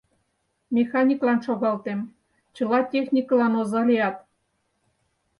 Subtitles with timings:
[0.75, 1.99] Механиклан шогалтем,
[2.55, 4.15] чыла техникылан оза лият...»